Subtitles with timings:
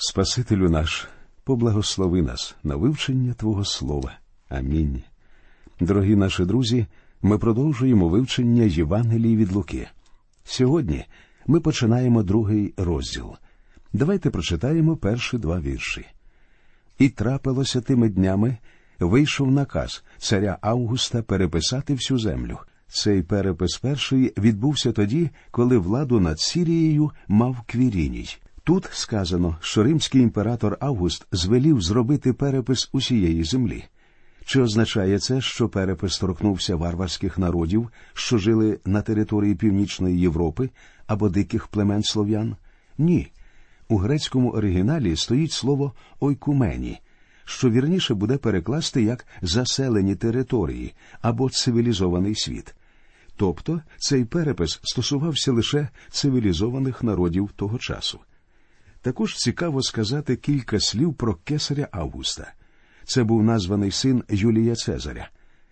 [0.00, 1.08] Спасителю наш,
[1.44, 4.18] поблагослови нас на вивчення Твого Слова.
[4.48, 5.02] Амінь.
[5.80, 6.86] Дорогі наші друзі,
[7.22, 9.88] ми продовжуємо вивчення Євангелії від Луки.
[10.44, 11.04] Сьогодні
[11.46, 13.32] ми починаємо другий розділ.
[13.92, 16.06] Давайте прочитаємо перші два вірші.
[16.98, 18.56] І трапилося тими днями,
[19.00, 22.58] вийшов наказ царя Августа переписати всю землю.
[22.88, 28.28] Цей перепис перший відбувся тоді, коли владу над Сірією мав Квіріній.
[28.68, 33.84] Тут сказано, що римський імператор Август звелів зробити перепис усієї землі.
[34.44, 40.70] Чи означає це, що перепис торкнувся варварських народів, що жили на території Північної Європи
[41.06, 42.56] або диких племен слов'ян?
[42.98, 43.32] Ні.
[43.88, 47.00] У грецькому оригіналі стоїть слово ойкумені,
[47.44, 52.74] що вірніше буде перекласти як заселені території або цивілізований світ.
[53.36, 58.20] Тобто цей перепис стосувався лише цивілізованих народів того часу.
[59.02, 62.52] Також цікаво сказати кілька слів про кесаря Августа.
[63.04, 65.28] Це був названий син Юлія Цезаря.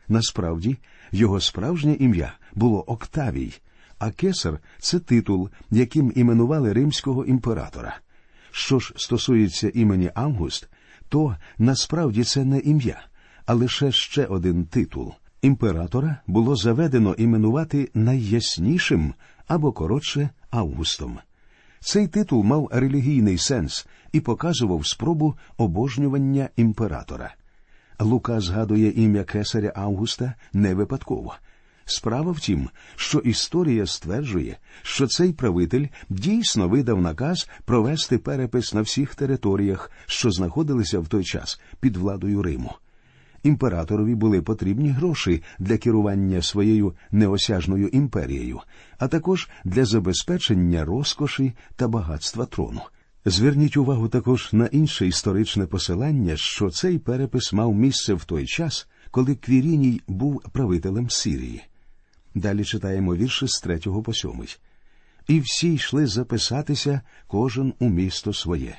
[0.09, 0.77] Насправді,
[1.13, 3.53] його справжнє ім'я було Октавій,
[3.99, 7.99] а кесар це титул, яким іменували римського імператора.
[8.51, 10.69] Що ж стосується імені Август,
[11.09, 13.07] то насправді це не ім'я,
[13.47, 15.15] а лише ще один титул.
[15.43, 19.15] Імператора було заведено іменувати найяснішим
[19.47, 21.19] або коротше Августом.
[21.81, 27.35] Цей титул мав релігійний сенс і показував спробу обожнювання імператора.
[27.99, 31.35] Лука згадує ім'я кесаря Августа не випадково.
[31.85, 38.81] Справа в тім, що історія стверджує, що цей правитель дійсно видав наказ провести перепис на
[38.81, 42.75] всіх територіях, що знаходилися в той час під владою Риму.
[43.47, 48.61] Імператорові були потрібні гроші для керування своєю неосяжною імперією,
[48.99, 52.81] а також для забезпечення розкоші та багатства трону.
[53.25, 58.89] Зверніть увагу також на інше історичне посилання, що цей перепис мав місце в той час,
[59.11, 61.63] коли Квіріній був правителем Сирії.
[62.35, 64.57] Далі читаємо вірші з третього по сьомий.
[65.29, 68.77] І всі йшли записатися, кожен у місто своє.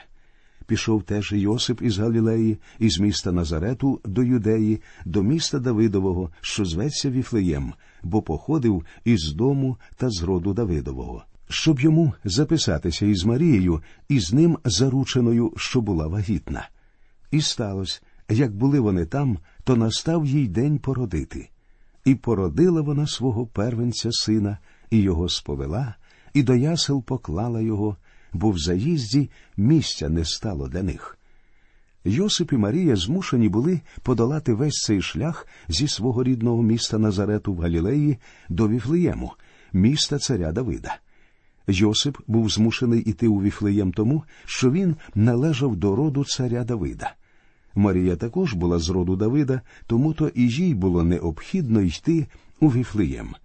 [0.68, 7.10] Пішов теж Йосип із Галілеї, із міста Назарету до Юдеї, до міста Давидового, що зветься
[7.10, 7.74] Віфлеєм,
[8.04, 14.34] бо походив із дому та з роду Давидового, щоб йому записатися із Марією, і з
[14.34, 16.70] ним зарученою, що була вагітна.
[17.32, 21.50] І сталося, як були вони там, то настав їй день породити.
[22.06, 24.58] І породила вона свого первенця сина,
[24.90, 25.96] і його сповела,
[26.34, 27.98] і до ясел поклала його,
[28.34, 31.18] бо в заїзді місця не стало для них.
[32.06, 37.60] Йосип і Марія змушені були подолати весь цей шлях зі свого рідного міста Назарету в
[37.60, 38.18] Галілеї
[38.50, 39.32] до Віфлеєму,
[39.74, 40.96] міста царя Давида.
[41.68, 47.14] Йосип був змушений іти у Віфлеєм тому, що він належав до роду царя Давида.
[47.76, 52.28] Марія також була з роду Давида, тому то і їй було необхідно йти
[52.60, 53.36] у Віфлеєм.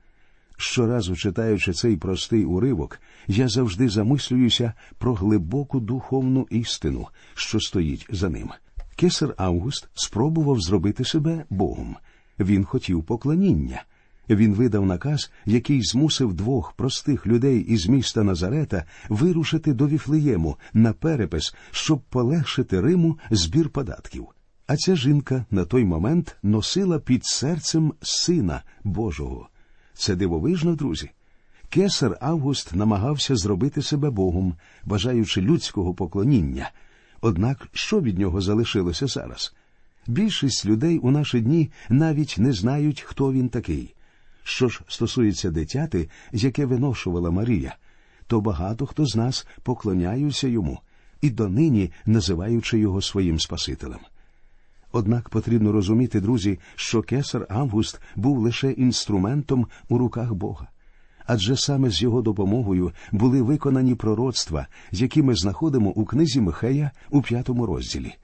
[0.65, 8.29] Щоразу читаючи цей простий уривок, я завжди замислююся про глибоку духовну істину, що стоїть за
[8.29, 8.51] ним.
[8.97, 11.97] Кесар Август спробував зробити себе Богом.
[12.39, 13.83] Він хотів поклоніння.
[14.31, 20.93] Він видав наказ, який змусив двох простих людей із міста Назарета вирушити до Віфлеєму на
[20.93, 24.27] перепис, щоб полегшити Риму збір податків.
[24.67, 29.49] А ця жінка на той момент носила під серцем Сина Божого.
[29.95, 31.11] Це дивовижно, друзі.
[31.69, 34.55] Кесар Август намагався зробити себе Богом,
[34.85, 36.71] бажаючи людського поклоніння.
[37.21, 39.55] Однак що від нього залишилося зараз?
[40.07, 43.95] Більшість людей у наші дні навіть не знають, хто він такий.
[44.43, 47.77] Що ж стосується дитяти, яке виношувала Марія,
[48.27, 50.81] то багато хто з нас поклоняються йому
[51.21, 54.01] і донині називаючи його своїм Спасителем.
[54.93, 60.69] Однак потрібно розуміти, друзі, що кесар Август був лише інструментом у руках Бога.
[61.27, 67.23] Адже саме з його допомогою були виконані пророцтва, які ми знаходимо у книзі Михея у
[67.23, 68.15] п'ятому розділі.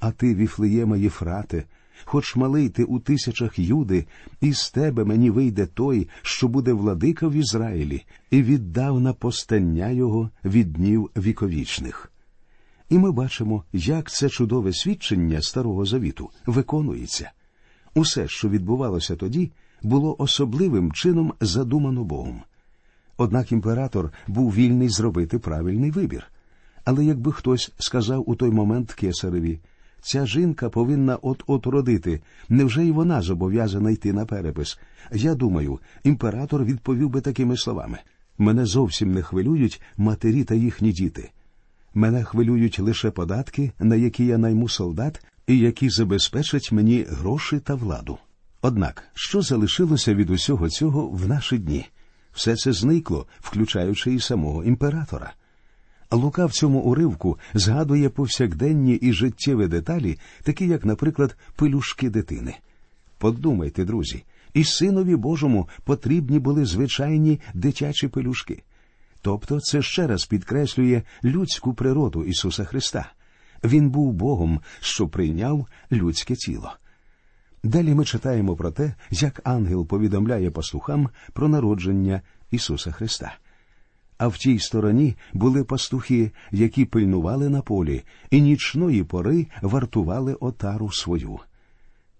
[0.00, 1.64] А ти, Віфлеєма Єфрате,
[2.04, 4.06] хоч малий ти у тисячах юди,
[4.40, 10.30] і з тебе мені вийде той, що буде владика в Ізраїлі, і віддавна постання його
[10.44, 12.11] від днів віковічних.
[12.92, 17.30] І ми бачимо, як це чудове свідчення Старого Завіту виконується.
[17.94, 19.52] Усе, що відбувалося тоді,
[19.82, 22.42] було особливим чином задумано Богом.
[23.16, 26.26] Однак імператор був вільний зробити правильний вибір.
[26.84, 29.60] Але якби хтось сказав у той момент кесареві,
[30.02, 34.78] ця жінка повинна от-от родити, невже й вона зобов'язана йти на перепис?
[35.12, 37.98] Я думаю, імператор відповів би такими словами
[38.38, 41.30] мене зовсім не хвилюють матері та їхні діти.
[41.94, 47.74] Мене хвилюють лише податки, на які я найму солдат, і які забезпечать мені гроші та
[47.74, 48.18] владу.
[48.62, 51.86] Однак, що залишилося від усього цього в наші дні?
[52.32, 55.32] Все це зникло, включаючи і самого імператора.
[56.10, 62.54] Лука в цьому уривку згадує повсякденні і життєві деталі, такі як, наприклад, пелюшки дитини.
[63.18, 64.24] Подумайте, друзі,
[64.54, 68.62] і синові Божому потрібні були звичайні дитячі пелюшки.
[69.22, 73.12] Тобто це ще раз підкреслює людську природу Ісуса Христа.
[73.64, 76.72] Він був Богом, що прийняв людське тіло.
[77.64, 82.20] Далі ми читаємо про те, як ангел повідомляє пастухам про народження
[82.50, 83.34] Ісуса Христа.
[84.18, 90.92] А в тій стороні були пастухи, які пильнували на полі, і нічної пори вартували отару
[90.92, 91.38] свою.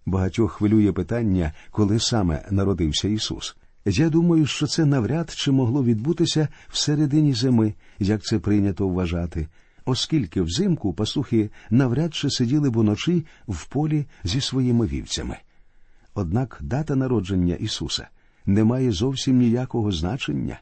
[0.06, 3.56] Багатьох хвилює питання, коли саме народився Ісус.
[3.84, 9.48] Я думаю, що це навряд чи могло відбутися в середині зими, як це прийнято вважати,
[9.84, 15.36] оскільки взимку пастухи навряд чи сиділи б уночі в полі зі своїми вівцями.
[16.14, 18.08] Однак дата народження Ісуса
[18.46, 20.60] не має зовсім ніякого значення,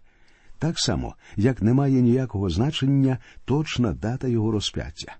[0.58, 5.16] так само, як не має ніякого значення точна дата Його розп'яття.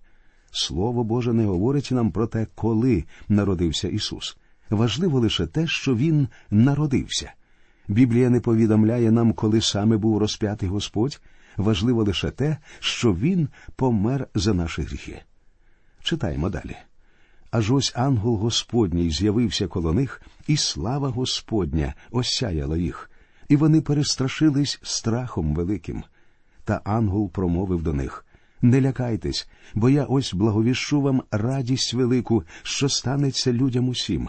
[0.51, 4.37] Слово Боже не говорить нам про те, коли народився Ісус.
[4.71, 7.33] Важливо лише те, що Він народився.
[7.91, 11.21] Біблія не повідомляє нам, коли саме був розп'ятий Господь.
[11.57, 15.23] Важливо лише те, що Він помер за наші гріхи.
[16.03, 16.77] Читаємо далі.
[17.51, 23.11] Аж ось ангел Господній з'явився коло них, і слава Господня осяяла їх,
[23.49, 26.05] і вони перестрашились страхом великим.
[26.65, 28.27] Та ангел промовив до них
[28.63, 34.29] Не лякайтесь, бо я ось благовіщу вам радість велику, що станеться людям усім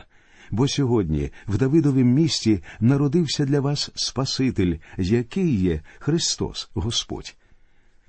[0.52, 7.36] бо сьогодні в Давидовім місті народився для вас Спаситель, який є Христос Господь.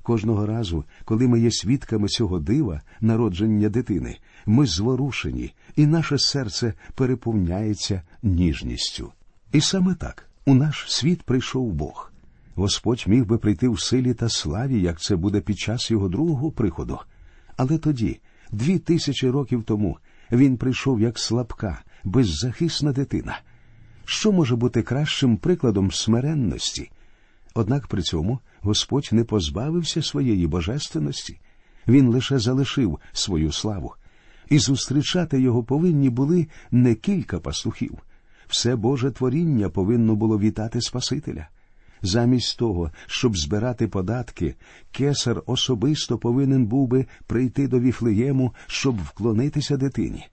[0.03, 6.75] Кожного разу, коли ми є свідками цього дива, народження дитини, ми зворушені, і наше серце
[6.95, 9.13] переповняється ніжністю.
[9.53, 12.13] І саме так у наш світ прийшов Бог.
[12.55, 16.51] Господь міг би прийти в силі та славі, як це буде під час його другого
[16.51, 16.99] приходу.
[17.57, 18.21] Але тоді,
[18.53, 19.99] дві тисячі років тому,
[20.33, 23.41] він прийшов як слабка, беззахисна дитина.
[24.05, 26.91] Що може бути кращим прикладом смиренності?
[27.55, 31.41] Однак при цьому Господь не позбавився своєї божественності,
[31.89, 33.95] він лише залишив свою славу,
[34.49, 37.99] і зустрічати його повинні були не кілька пастухів.
[38.49, 41.49] Все Боже творіння повинно було вітати Спасителя.
[42.03, 44.55] Замість того, щоб збирати податки,
[44.91, 50.27] кесар особисто повинен був би прийти до Віфлеєму, щоб вклонитися дитині.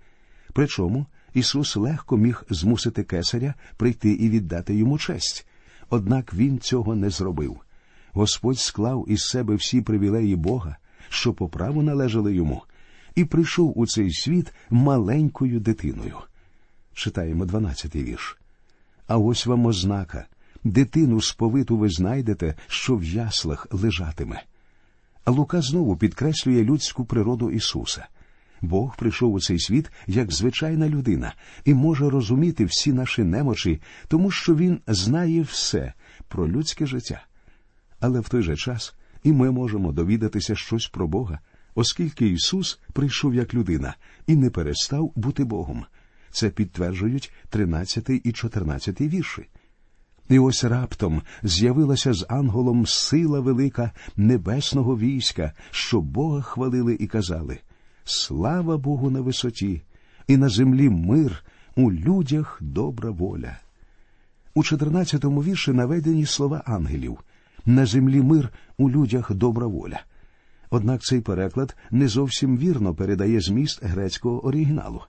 [0.54, 5.48] Причому Ісус легко міг змусити кесаря прийти і віддати йому честь.
[5.90, 7.58] Однак він цього не зробив.
[8.14, 10.78] Господь склав із себе всі привілеї Бога,
[11.10, 12.64] що по праву належали йому,
[13.16, 16.18] і прийшов у цей світ маленькою дитиною.
[16.94, 18.38] Читаємо дванадцятий вірш.
[19.08, 20.26] А ось вам ознака
[20.64, 24.44] дитину сповиту ви знайдете, що в яслах лежатиме.
[25.26, 28.08] А Лука знову підкреслює людську природу Ісуса.
[28.62, 31.34] Бог прийшов у цей світ як звичайна людина
[31.66, 35.94] і може розуміти всі наші немочі, тому що Він знає все
[36.28, 37.22] про людське життя.
[38.00, 41.40] Але в той же час і ми можемо довідатися щось про Бога,
[41.76, 43.96] оскільки Ісус прийшов як людина
[44.28, 45.86] і не перестав бути Богом.
[46.32, 49.48] Це підтверджують 13 і 14 вірші.
[50.30, 57.60] І ось раптом з'явилася з ангелом сила велика небесного війська, що Бога хвалили і казали
[58.12, 59.82] Слава Богу на висоті,
[60.28, 61.44] і на землі мир,
[61.76, 63.58] у людях добра воля.
[64.54, 67.18] У 14-му вірші наведені слова ангелів
[67.66, 70.02] на землі мир, у людях добра воля.
[70.70, 75.02] Однак цей переклад не зовсім вірно передає зміст грецького оригіналу.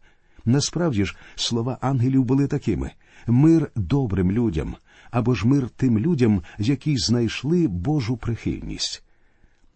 [0.44, 2.90] Насправді ж, слова ангелів були такими
[3.26, 4.74] мир добрим людям
[5.10, 9.02] або ж мир тим людям, які знайшли Божу прихильність.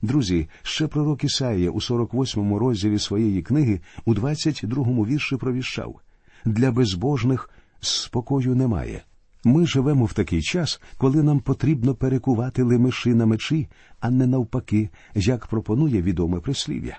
[0.04, 6.00] Друзі, ще пророк Ісаїя у 48-му розділі своєї книги у 22-му вірші провіщав
[6.44, 9.02] для безбожних спокою немає.
[9.44, 13.68] Ми живемо в такий час, коли нам потрібно перекувати лемеши на мечі,
[14.00, 16.98] а не навпаки, як пропонує відоме прислів'я.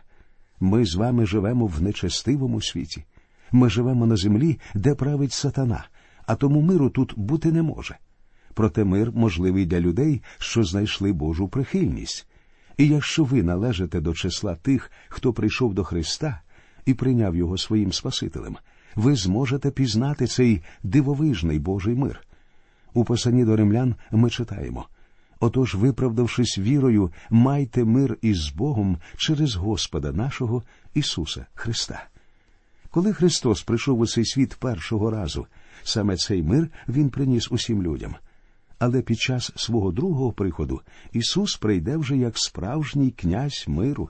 [0.60, 3.06] Ми з вами живемо в нечестивому світі.
[3.52, 5.86] Ми живемо на землі, де править сатана,
[6.26, 7.98] а тому миру тут бути не може.
[8.54, 12.28] Проте мир можливий для людей, що знайшли Божу прихильність.
[12.78, 16.42] І якщо ви належите до числа тих, хто прийшов до Христа
[16.86, 18.58] і прийняв його своїм Спасителем,
[18.96, 22.20] ви зможете пізнати цей дивовижний Божий мир.
[22.94, 24.86] У посланні до римлян ми читаємо
[25.40, 30.64] Отож, виправдавшись вірою, майте мир із Богом через Господа нашого
[30.94, 32.08] Ісуса Христа.
[32.90, 35.48] Коли Христос прийшов у цей світ першого разу,
[35.84, 38.16] саме цей мир Він приніс усім людям.
[38.80, 44.10] Але під час свого другого приходу Ісус прийде вже як справжній князь миру,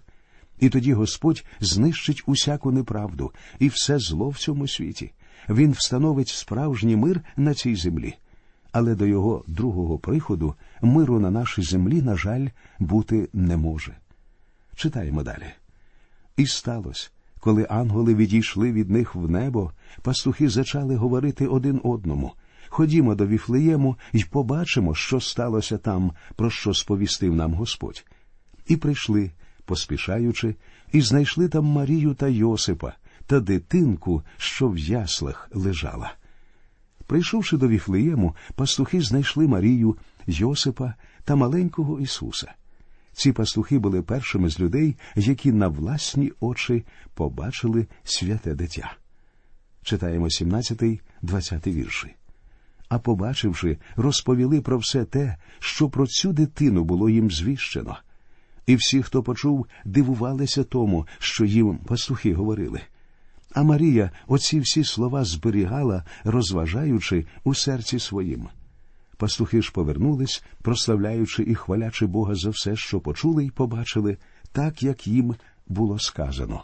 [0.59, 5.11] і тоді Господь знищить усяку неправду і все зло в цьому світі.
[5.49, 8.15] Він встановить справжній мир на цій землі.
[8.71, 12.47] Але до його другого приходу миру на нашій землі, на жаль,
[12.79, 13.97] бути не може.
[14.75, 15.45] Читаємо далі.
[16.37, 22.33] І сталося, коли ангели відійшли від них в небо, пастухи зачали говорити один одному.
[22.69, 28.05] Ходімо до Віфлеєму і побачимо, що сталося там, про що сповістив нам Господь.
[28.67, 29.31] І прийшли,
[29.65, 30.55] поспішаючи,
[30.91, 32.93] і знайшли там Марію та Йосипа
[33.25, 36.13] та дитинку, що в яслах лежала.
[37.07, 40.93] Прийшовши до Віфлеєму, пастухи знайшли Марію, Йосипа
[41.23, 42.53] та маленького Ісуса.
[43.13, 48.93] Ці пастухи були першими з людей, які на власні очі побачили святе дитя.
[49.83, 50.99] Читаємо 17-20
[51.73, 52.15] вірші.
[52.95, 57.97] А побачивши, розповіли про все те, що про цю дитину було їм звіщено.
[58.65, 62.81] І всі, хто почув, дивувалися тому, що їм пастухи говорили.
[63.53, 68.47] А Марія оці всі слова зберігала, розважаючи у серці своїм.
[69.17, 74.17] Пастухи ж повернулись, прославляючи і хвалячи Бога за все, що почули й побачили,
[74.51, 75.35] так як їм
[75.67, 76.63] було сказано.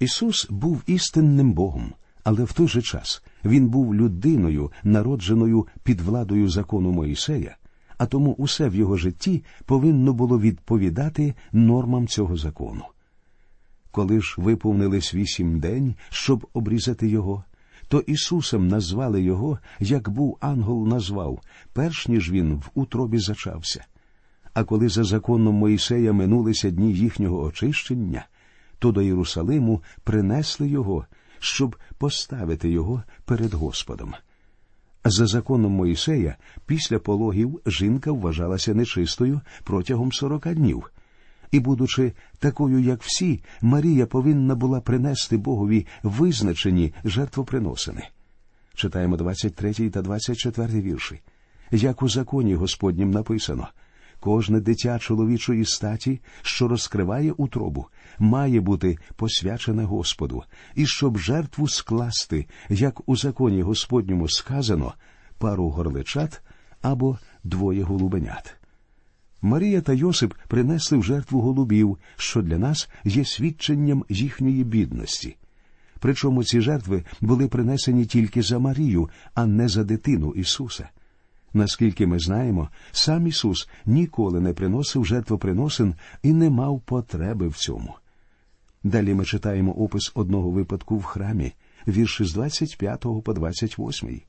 [0.00, 1.94] Ісус був істинним Богом,
[2.24, 7.56] але в той же час Він був людиною, народженою під владою закону Моїсея,
[7.98, 12.84] а тому усе в його житті повинно було відповідати нормам цього закону.
[13.90, 17.44] Коли ж виповнились вісім день, щоб обрізати його,
[17.88, 21.40] то Ісусом назвали його, як був ангел назвав,
[21.72, 23.84] перш ніж він в утробі зачався.
[24.54, 28.26] А коли за законом Моїсея минулися дні їхнього очищення,
[28.78, 31.06] то до Єрусалиму принесли його,
[31.44, 34.14] щоб поставити його перед Господом.
[35.04, 36.36] За законом Моїсея,
[36.66, 40.90] після пологів жінка вважалася нечистою протягом сорока днів.
[41.50, 48.08] І, будучи такою, як всі, Марія повинна була принести Богові визначені жертвоприносини.
[48.74, 51.20] Читаємо 23 та 24 вірші.
[51.70, 53.68] Як у законі Господнім написано,
[54.24, 57.86] кожне дитя чоловічої статі, що розкриває утробу,
[58.18, 60.42] має бути посвячене Господу,
[60.74, 64.94] і щоб жертву скласти, як у законі Господньому сказано,
[65.38, 66.42] пару горличат
[66.82, 68.56] або двоє голубенят.
[69.42, 75.36] Марія та Йосип принесли в жертву голубів, що для нас є свідченням їхньої бідності.
[76.00, 80.88] Причому ці жертви були принесені тільки за Марію, а не за дитину Ісуса.
[81.54, 87.94] Наскільки ми знаємо, сам Ісус ніколи не приносив жертвоприносин і не мав потреби в цьому.
[88.84, 91.52] Далі ми читаємо опис одного випадку в храмі,
[91.88, 94.20] вірші з 25 по 28.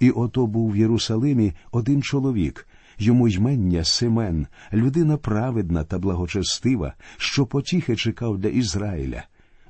[0.00, 2.68] І ото був в Єрусалимі один чоловік,
[2.98, 9.24] йому ймення Семен, людина праведна та благочестива, що потіхи чекав для Ізраїля,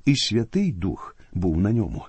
[0.04, 2.04] і Святий Дух був на ньому.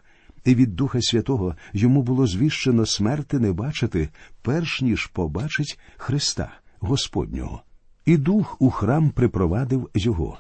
[0.46, 4.10] І від Духа Святого йому було звіщено смерти не бачити,
[4.42, 7.64] перш ніж побачить Христа Господнього.
[8.06, 10.38] І дух у храм припровадив його.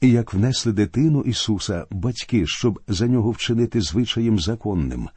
[0.00, 5.08] І як внесли дитину Ісуса, батьки, щоб за нього вчинити звичаєм законним,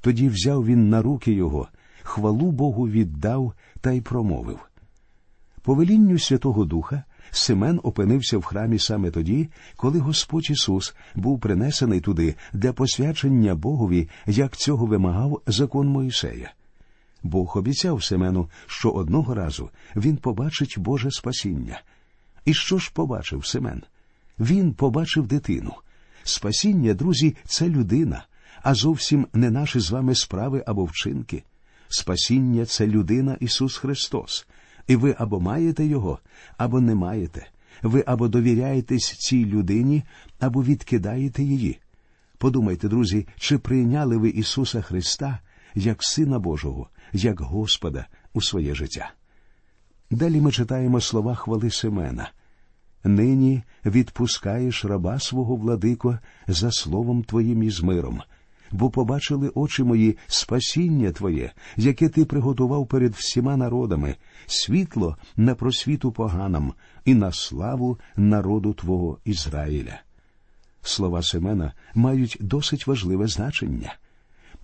[0.00, 1.68] тоді взяв він на руки його,
[2.02, 4.58] хвалу Богу віддав та й промовив.
[5.62, 12.00] По велінню Святого Духа Семен опинився в храмі саме тоді, коли Господь Ісус був принесений
[12.00, 16.52] туди для посвячення Богові, як цього вимагав закон Моїсея.
[17.22, 21.80] Бог обіцяв Семену, що одного разу він побачить Боже спасіння.
[22.44, 23.82] І що ж побачив Семен?
[24.38, 25.74] Він побачив дитину.
[26.22, 28.24] Спасіння, друзі, це людина,
[28.62, 31.42] а зовсім не наші з вами справи або вчинки.
[31.88, 34.46] Спасіння це людина Ісус Христос,
[34.90, 36.18] і ви або маєте Його,
[36.56, 37.46] або не маєте.
[37.82, 40.02] Ви або довіряєтесь цій людині,
[40.40, 41.78] або відкидаєте її.
[42.38, 45.38] Подумайте, друзі, чи прийняли ви Ісуса Христа
[45.74, 49.10] як Сина Божого, як Господа у своє життя?
[50.10, 52.30] Далі ми читаємо слова хвали Семена.
[53.04, 58.22] Нині відпускаєш раба свого владико за словом Твоїм і з миром,
[58.72, 66.12] бо побачили очі мої спасіння Твоє, яке Ти приготував перед всіма народами, світло на просвіту
[66.12, 66.72] поганам
[67.04, 70.00] і на славу народу Твого Ізраїля.
[70.82, 73.94] Слова Семена мають досить важливе значення.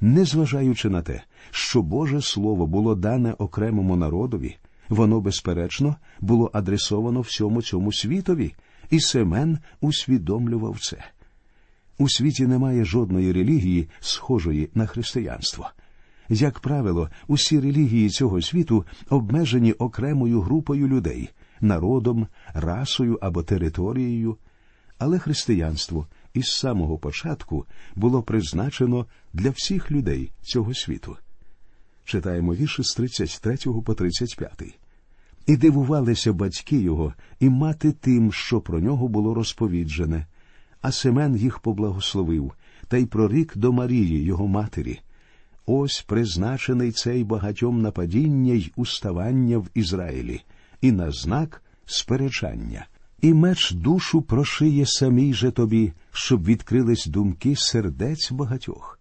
[0.00, 4.56] Незважаючи на те, що Боже Слово було дане окремому народові,
[4.88, 8.54] Воно, безперечно, було адресовано всьому цьому світові,
[8.90, 11.04] і Семен усвідомлював це.
[11.98, 15.70] У світі немає жодної релігії, схожої на християнство.
[16.28, 24.36] Як правило, усі релігії цього світу обмежені окремою групою людей, народом, расою або територією,
[24.98, 31.16] але християнство із самого початку було призначено для всіх людей цього світу.
[32.04, 34.78] Читаємо вірші з 33 по 35.
[35.46, 40.26] І дивувалися батьки його, і мати тим, що про нього було розповіджене.
[40.80, 42.52] А Семен їх поблагословив
[42.88, 45.00] та й прорік до Марії, його матері.
[45.66, 50.40] Ось призначений цей багатьом нападіння й уставання в Ізраїлі,
[50.80, 52.86] і на знак сперечання.
[53.20, 59.00] І меч душу прошиє самій же тобі, щоб відкрились думки сердець багатьох.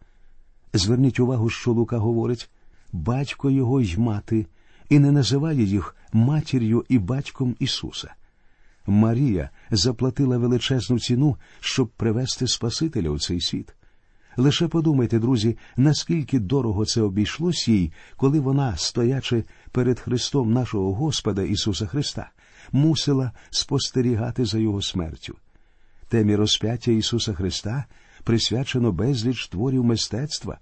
[0.74, 2.50] Зверніть увагу, що Лука говорить
[2.92, 4.46] батько його й мати,
[4.90, 8.14] і не називає їх матір'ю і батьком Ісуса.
[8.88, 13.76] Марія заплатила величезну ціну, щоб привести Спасителя у цей світ.
[14.38, 21.44] Лише подумайте, друзі, наскільки дорого це обійшлось їй, коли вона, стоячи перед Христом нашого Господа
[21.44, 22.30] Ісуса Христа,
[22.72, 25.36] мусила спостерігати за Його смертю.
[26.08, 27.86] Темі розп'яття Ісуса Христа
[28.24, 30.58] присвячено безліч творів мистецтва,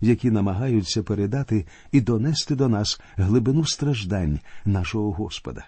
[0.00, 5.66] які намагаються передати і донести до нас глибину страждань нашого Господа.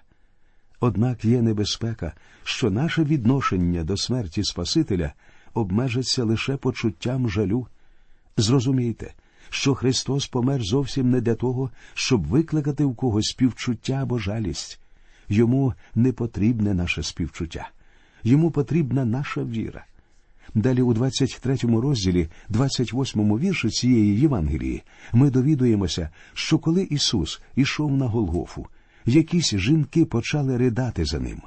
[0.80, 2.12] Однак є небезпека,
[2.44, 5.12] що наше відношення до смерті Спасителя
[5.54, 7.66] обмежиться лише почуттям жалю.
[8.37, 9.14] Зрозумійте,
[9.50, 14.80] що Христос помер зовсім не для того, щоб викликати в когось співчуття або жалість.
[15.28, 17.70] Йому не потрібне наше співчуття,
[18.22, 19.84] йому потрібна наша віра.
[20.54, 24.82] Далі у 23 розділі, 28 вірші цієї Євангелії,
[25.12, 28.66] ми довідуємося, що коли Ісус ішов на Голгофу,
[29.07, 31.42] якісь жінки почали ридати за ним.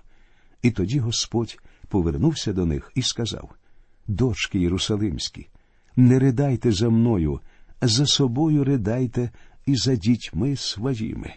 [0.62, 1.58] І тоді Господь
[1.88, 3.50] повернувся до них і сказав
[4.08, 5.48] Дочки Єрусалимські,
[5.96, 7.40] не ридайте за мною,
[7.82, 9.30] за собою ридайте
[9.66, 11.34] і за дітьми своїми.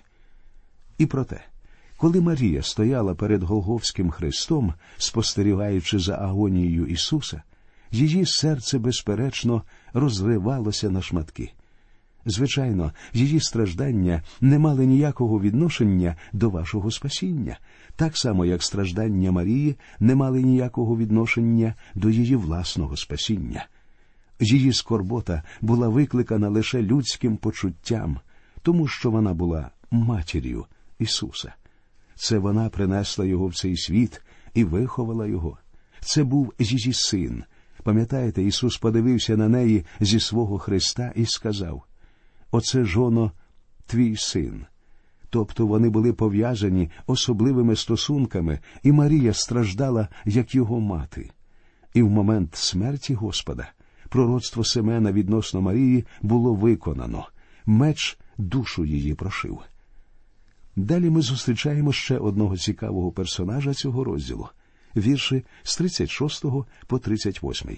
[0.98, 1.44] І проте,
[1.96, 7.42] коли Марія стояла перед Голговським Христом, спостерігаючи за агонією Ісуса,
[7.90, 11.52] її серце, безперечно, розривалося на шматки.
[12.26, 17.58] Звичайно, її страждання не мали ніякого відношення до вашого спасіння,
[17.96, 23.66] так само як страждання Марії не мали ніякого відношення до її власного спасіння.
[24.40, 28.20] Її скорбота була викликана лише людським почуттям,
[28.62, 30.66] тому що вона була матір'ю
[30.98, 31.54] Ісуса.
[32.14, 34.22] Це вона принесла його в цей світ
[34.54, 35.58] і виховала його.
[36.00, 37.44] Це був її син.
[37.82, 41.84] Пам'ятаєте, Ісус подивився на неї зі свого Христа і сказав
[42.56, 43.32] Оце жоно,
[43.86, 44.66] твій син.
[45.30, 51.30] Тобто вони були пов'язані особливими стосунками, і Марія страждала, як його мати.
[51.94, 53.68] І в момент смерті Господа
[54.08, 57.28] пророцтво Семена відносно Марії було виконано,
[57.66, 59.58] меч душу її прошив.
[60.76, 64.48] Далі ми зустрічаємо ще одного цікавого персонажа цього розділу
[64.96, 66.44] вірші з 36
[66.86, 67.76] по 38.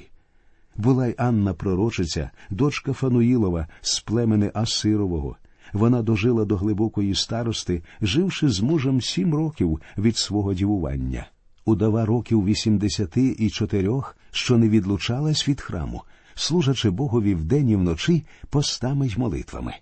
[0.79, 5.37] Була й Анна Пророчиця, дочка Фануїлова з племени Асирового.
[5.73, 11.27] Вона дожила до глибокої старости, живши з мужем сім років від свого дівування.
[11.65, 16.03] Удава років вісімдесяти і чотирьох, що не відлучалась від храму,
[16.35, 19.75] служачи Богові вдень і вночі постами й молитвами.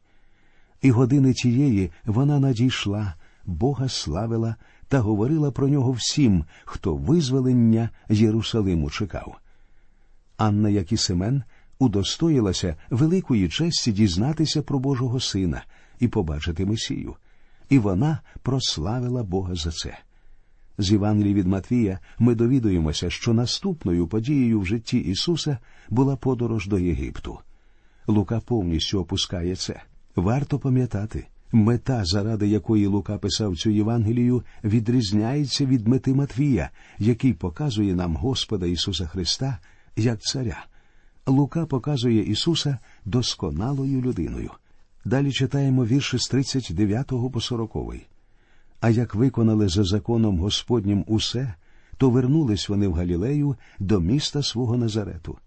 [0.83, 3.15] І години тієї вона надійшла,
[3.47, 4.57] Бога славила
[4.89, 9.37] та говорила про нього всім, хто визволення Єрусалиму чекав.
[10.37, 11.43] Анна, як і Семен,
[11.79, 15.65] удостоїлася великої честі дізнатися про Божого Сина
[16.01, 17.17] і побачити Месію,
[17.69, 19.99] і вона прославила Бога за це.
[20.79, 26.79] З Євангелії від Матвія ми довідуємося, що наступною подією в житті Ісуса була подорож до
[26.79, 27.39] Єгипту.
[28.07, 29.83] Лука повністю опускає це.
[30.17, 37.95] Варто пам'ятати, мета, заради якої Лука писав цю Євангелію, відрізняється від мети Матвія, який показує
[37.95, 39.59] нам Господа Ісуса Христа
[39.97, 40.67] як царя.
[41.27, 44.51] Лука показує Ісуса досконалою людиною.
[45.05, 47.77] Далі читаємо вірші з 39 по 40.
[48.81, 51.55] А як виконали за законом Господнім усе,
[51.97, 55.39] то вернулись вони в Галілею до міста свого Назарету.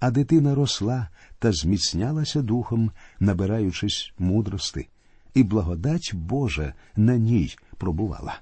[0.00, 4.88] А дитина росла та зміцнялася духом, набираючись мудрости,
[5.34, 8.40] і благодать Божа на ній пробувала.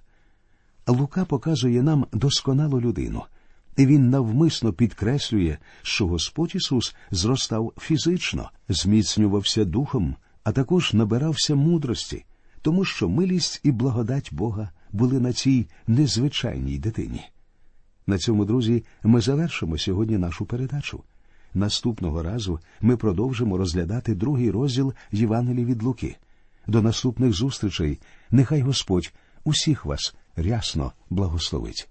[0.86, 3.22] Лука показує нам досконалу людину,
[3.76, 12.24] і він навмисно підкреслює, що Господь Ісус зростав фізично, зміцнювався духом, а також набирався мудрості,
[12.62, 17.20] тому що милість і благодать Бога були на цій незвичайній дитині.
[18.06, 21.02] На цьому, друзі, ми завершимо сьогодні нашу передачу.
[21.54, 26.16] Наступного разу ми продовжимо розглядати другий розділ Євангелії від Луки.
[26.66, 27.98] До наступних зустрічей.
[28.30, 29.12] Нехай Господь
[29.44, 31.88] усіх вас рясно благословить.